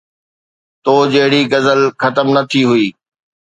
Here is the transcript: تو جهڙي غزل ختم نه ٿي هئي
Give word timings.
تو 0.83 0.93
جهڙي 1.13 1.41
غزل 1.51 1.81
ختم 2.01 2.27
نه 2.35 2.41
ٿي 2.49 2.61
هئي 2.69 2.87